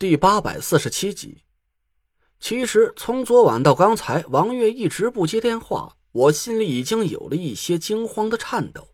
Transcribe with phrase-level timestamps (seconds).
[0.00, 1.42] 第八百四十七集。
[2.38, 8.90] 其实从昨晚到刚才，王月一直不接电话，我心里已经有了一些惊慌的颤抖。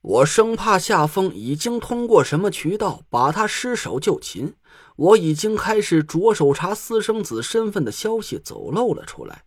[0.00, 4.54] 我生怕夏风已经通过什么渠道把他失手就擒，
[4.96, 9.44] 我已经开始着手查私生子身份的消息走漏了出来。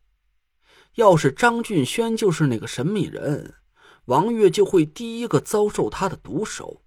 [0.93, 3.55] 要是张俊轩就是那个神秘人，
[4.05, 6.83] 王月就会第一个遭受他的毒手。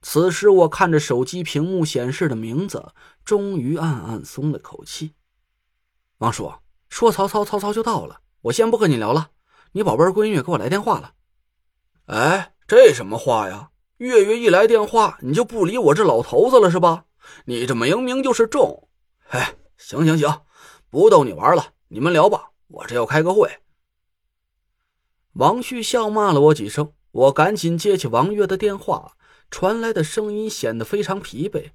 [0.00, 2.92] 此时，我看着手机屏幕显示的名字，
[3.24, 5.14] 终于暗暗松了口气。
[6.18, 6.52] 王叔
[6.88, 9.30] 说：“曹操，曹操就到了。”我先不和你聊了，
[9.72, 11.14] 你宝贝闺女给我来电话了。
[12.06, 13.70] 哎，这什么话呀？
[13.96, 17.06] 月月一来电话，你就不理我这老头子了是吧？
[17.46, 18.88] 你这明明就是重。
[19.30, 20.42] 哎，行行行，
[20.88, 23.58] 不逗你玩了，你们聊吧，我这要开个会。
[25.32, 29.16] 王旭笑骂了我几声，我赶紧接起王月的电话。
[29.50, 31.72] 传来的声音显得非常疲惫。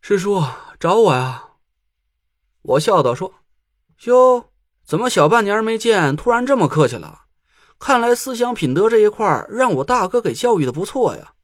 [0.00, 0.44] 师叔
[0.80, 1.50] 找我呀？
[2.62, 3.34] 我笑道：“说，
[4.04, 4.52] 哟，
[4.84, 7.26] 怎么小半年没见，突然这么客气了？
[7.78, 11.34] 看来思想品德这一块让我大哥给教育的不错呀。”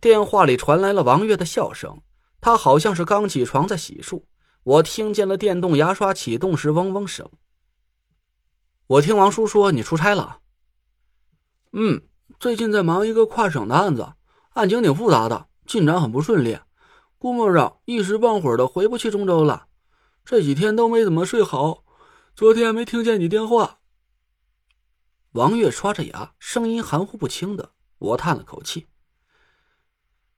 [0.00, 2.02] 电话里传来了王月的笑声，
[2.40, 4.24] 他好像是刚起床在洗漱。
[4.64, 7.30] 我听见了电动牙刷启动时嗡嗡声。
[8.86, 10.40] 我听王叔说你出差了。
[11.72, 12.07] 嗯。
[12.40, 14.12] 最近在忙一个跨省的案子，
[14.50, 16.56] 案情挺复杂的，进展很不顺利，
[17.18, 19.66] 估摸着一时半会儿的回不去中州了。
[20.24, 21.82] 这几天都没怎么睡好，
[22.36, 23.80] 昨天没听见你电话。
[25.32, 27.72] 王月刷着牙，声音含糊不清的。
[27.98, 28.86] 我叹了口气：“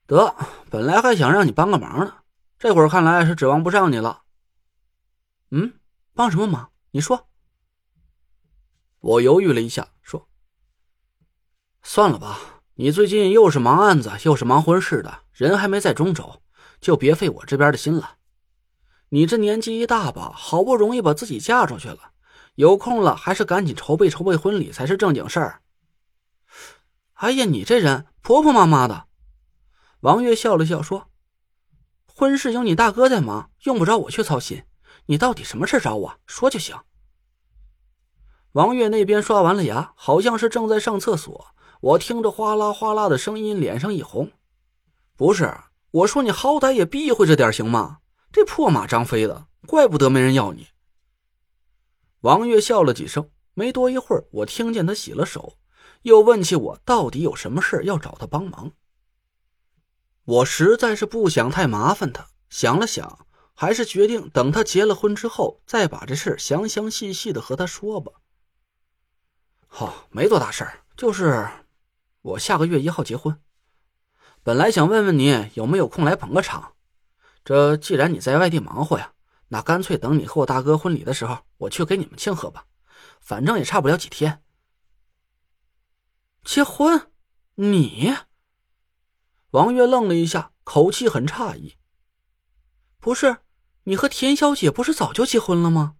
[0.07, 0.35] 得，
[0.71, 2.15] 本来还想让你帮个忙呢，
[2.57, 4.23] 这会儿看来是指望不上你了。”
[5.51, 5.73] 嗯，
[6.15, 6.71] 帮什么忙？
[6.89, 7.27] 你说。
[9.01, 10.27] 我犹豫了一下，说。
[11.83, 12.39] 算了吧，
[12.75, 16.41] 你最近又是忙案子，又是忙婚事的，人还没在中州，
[16.79, 18.17] 就别费我这边的心了。
[19.09, 22.11] 你这年纪一大把，好不容易把自己嫁出去了，
[22.55, 25.61] 有空了还是赶紧筹备筹备婚礼才是正经事儿。
[27.13, 29.05] 哎呀，你这人婆婆妈妈的。
[30.01, 31.09] 王月笑了笑说
[32.05, 34.63] ：“婚事有你大哥在忙，用不着我去操心。
[35.07, 36.75] 你到底什么事找我说就行。”
[38.53, 41.53] 王月那边刷完了牙，好像是正在上厕所。
[41.81, 44.31] 我听着哗啦哗啦的声音，脸上一红。
[45.17, 45.51] 不是，
[45.89, 48.01] 我说你好歹也避讳着点行吗？
[48.31, 50.67] 这破马张飞的，怪不得没人要你。
[52.19, 55.57] 王月笑了几声，没多一会儿，我听见他洗了手，
[56.03, 58.73] 又问起我到底有什么事要找他帮忙。
[60.23, 63.25] 我实在是不想太麻烦他，想了想，
[63.55, 68.11] 还是决定等他结了婚之后，再把这事详详细细的和他说吧。
[69.65, 71.49] 好，没多大事儿，就是。
[72.21, 73.41] 我下个月一号结婚，
[74.43, 76.75] 本来想问问你有没有空来捧个场。
[77.43, 79.13] 这既然你在外地忙活呀，
[79.47, 82.67] 那干脆等你和我大哥婚礼的时候，我去给你们庆贺吧。
[83.19, 84.43] 反正也差不了几天。
[86.43, 87.11] 结婚？
[87.55, 88.15] 你？
[89.51, 91.75] 王月愣了一下，口气很诧异。
[92.99, 93.37] 不是，
[93.83, 95.95] 你和田小姐不是早就结婚了吗？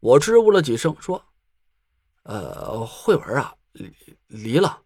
[0.00, 1.26] 我支吾了几声，说
[2.24, 3.94] ：“呃，慧文啊。”离
[4.26, 4.82] 离了，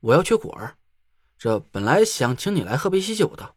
[0.00, 0.76] 我要去果儿。
[1.38, 3.54] 这本来想请你来喝杯喜酒的。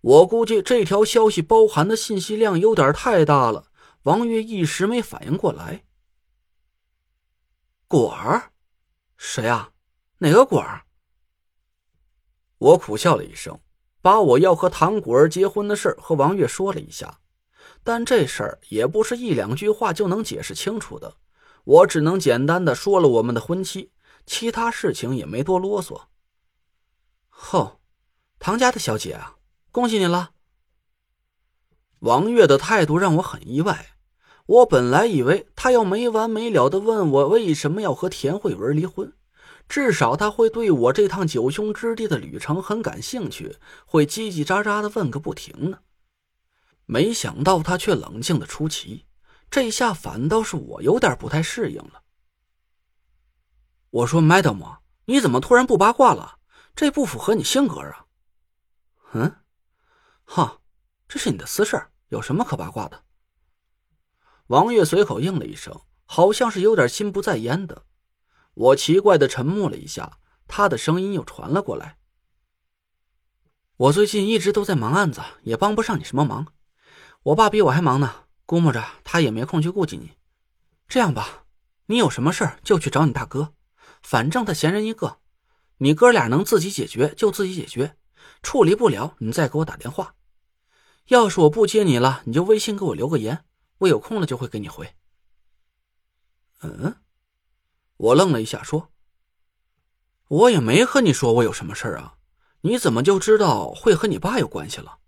[0.00, 3.70] 我估计这条消息包含的信息量有点太大了，
[4.02, 5.84] 王月一时没反应过来。
[7.88, 8.52] 果儿？
[9.16, 9.72] 谁啊？
[10.18, 10.84] 哪个果儿？
[12.58, 13.60] 我苦笑了一声，
[14.00, 17.20] 把我要和唐果儿结婚的事和王月说了一下，
[17.82, 21.16] 但这事儿也不是一两句话就能解释清楚的。
[21.66, 23.90] 我只能简单的说了我们的婚期，
[24.24, 26.02] 其他事情也没多啰嗦。
[27.28, 27.80] 吼，
[28.38, 29.34] 唐家的小姐啊，
[29.72, 30.30] 恭喜你了。
[32.00, 33.96] 王月的态度让我很意外，
[34.46, 39.12] 我本来以为他要没完没了的问我为什么要和田慧文离婚，
[39.68, 45.80] 至少他会对我这趟九兄之地的旅程很感兴趣，会叽叽喳喳的问个不停呢。
[46.84, 49.05] 没想到他却冷静的出奇。
[49.50, 52.02] 这一下反倒是我有点不太适应了。
[53.90, 56.38] 我说：“Madam，你怎么突然不八卦了？
[56.74, 58.06] 这不符合你性格啊。”
[59.14, 59.36] 嗯，
[60.24, 60.60] 哈，
[61.08, 63.04] 这是你的私事，有什么可八卦的？
[64.48, 67.86] 王月随口应了一声，好像是有点心不在焉的。
[68.52, 71.96] 我奇怪的沉默了一下，他的声音又传了过来
[73.76, 76.52] ：“我最近一直都在忙案子，也帮不上你什么忙。
[77.22, 80.12] 我爸比我还忙呢。”估摸着他也没空去顾及你，
[80.88, 81.44] 这样吧，
[81.86, 83.52] 你有什么事就去找你大哥，
[84.02, 85.18] 反正他闲人一个，
[85.78, 87.96] 你哥俩能自己解决就自己解决，
[88.42, 90.14] 处理不了你再给我打电话。
[91.06, 93.44] 要是我不接你了，你就微信给我留个言，
[93.78, 94.94] 我有空了就会给你回。
[96.60, 96.96] 嗯，
[97.96, 98.90] 我愣了一下，说
[100.28, 102.16] ：“我也没和你说我有什么事儿啊，
[102.62, 104.98] 你怎么就知道会和你爸有关系了？”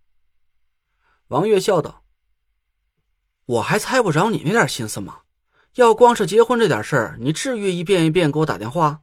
[1.29, 2.05] 王月笑道
[3.49, 5.21] ：“我还猜不着你那点心思吗？
[5.77, 9.01] 要光是结婚这点事儿，你至于一遍一遍给我打电话，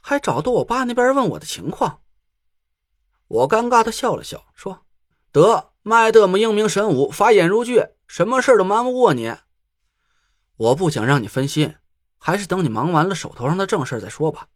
[0.00, 2.00] 还找到我爸那边问我的情况？”
[3.28, 4.86] 我尴尬的笑了笑，说
[5.32, 9.36] ：“得，麦德姆英明神武，法眼如炬，什么事都瞒不过你。”
[10.56, 11.74] 我不想让你分心，
[12.16, 14.48] 还是等你忙完了手头上的正事再说吧。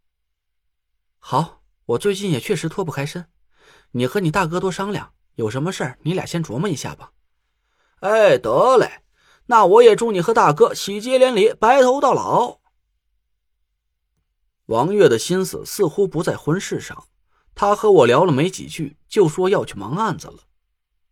[1.19, 3.26] 好，我最近也确实脱不开身，
[3.90, 7.12] 你和你大哥多商量，有什么事儿你俩先琢磨一下吧。
[8.00, 9.02] 哎，得嘞，
[9.50, 12.58] 那我也祝你和大哥喜结连理，白头到老。
[14.66, 17.08] 王月的心思似乎不在婚事上，
[17.54, 20.40] 他和我聊了没几句，就说要去忙案子了。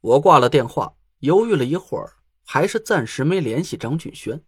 [0.03, 2.13] 我挂了电话，犹豫了一会儿，
[2.45, 4.45] 还是暂时没联系张俊轩。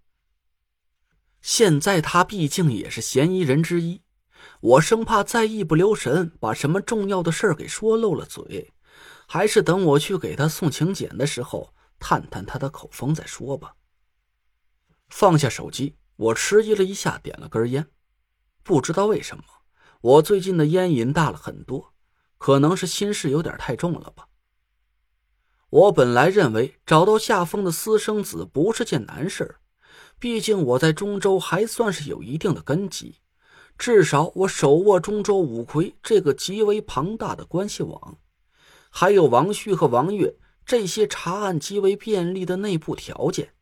[1.40, 4.02] 现在他毕竟也是嫌疑人之一，
[4.60, 8.70] 我生怕再一不留神把什么重要的事儿给说漏了嘴，
[9.26, 13.74] 还是等我去给他送请柬的时候探探他的口风再说吧。
[15.08, 17.86] 放下手机，我迟疑了一下，点了根烟。
[18.62, 19.44] 不知道为什么，
[20.00, 21.94] 我最近的烟瘾大了很多，
[22.36, 24.28] 可能是心事有点太重了吧。
[25.70, 29.60] 我本来认为找到夏风的私生子不是件难事儿。
[30.18, 33.20] 毕竟我在中州还算是有一定的根基，
[33.76, 38.18] 至少我手握中州五魁这个极为庞大的关系网，
[38.90, 43.54] 还有王旭和王月这些查案极为便利的内部条件。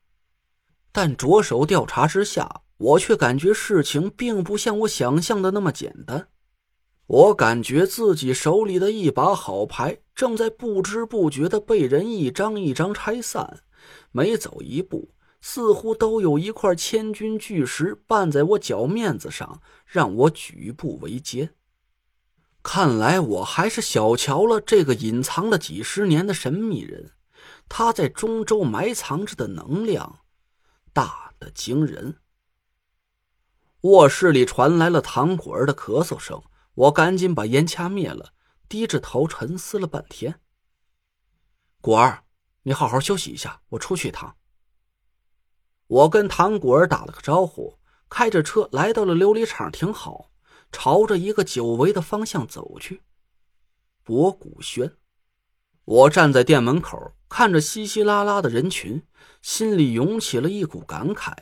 [0.97, 6.29] 但着手调查之下，我却感觉事情并不像我想象的那么简单。
[7.07, 13.59] 我感觉自己手里的一把好牌正在不知不觉的被人一张一张拆散，
[14.11, 15.11] 每走一步。
[15.43, 21.51] 似乎都有一块千钧巨石绊在我脚面子上，让我举步维艰。
[22.63, 27.11] 看来我还是小瞧了这个隐藏了几十年的神秘人，
[27.69, 30.21] 他在中州埋藏着的能量，
[30.97, 32.23] 大的惊人。
[33.83, 38.33] 卧室里传来了唐果儿的咳嗽声，我赶紧把烟掐灭了，
[38.67, 40.41] 低着头沉思了半天。
[41.83, 42.25] 果儿，
[42.63, 44.39] 你好好休息一下，我出去一趟。
[45.87, 47.79] 我跟唐果儿打了个招呼，
[48.09, 50.31] 开着车来到了琉璃厂停好，
[50.73, 53.03] 朝着一个久违的方向走去。
[54.03, 54.97] 博古轩，
[55.87, 59.05] 我站在店门口，看着稀稀拉拉的人群，
[59.41, 61.33] 心里涌起了一股感慨。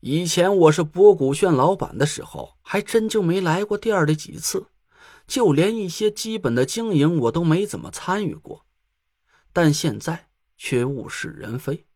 [0.00, 4.66] 以前我是博古轩老板的时候，还真就没来过店里几次，
[5.26, 8.66] 就连一些基本的经营我都没怎么参与过。
[9.54, 10.28] 但现在
[10.58, 11.86] 却物是人非。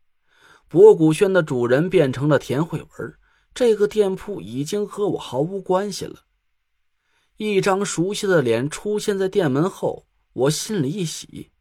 [0.67, 3.13] 博古轩的主人变成了田慧文，
[3.53, 6.21] 这个店铺已经和我毫无关系了。
[7.37, 11.51] 一张熟悉的脸出现在店门后，我心里一喜。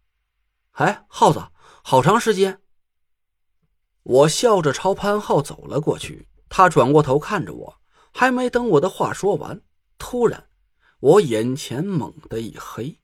[0.72, 1.48] 哎，耗子，
[1.82, 2.60] 好长时间！
[4.02, 7.80] 我笑着朝潘浩走了过去，他转过头看着我，
[8.12, 9.60] 还没等我的话说完，
[9.98, 10.48] 突然，
[11.00, 13.00] 我眼前猛地一黑。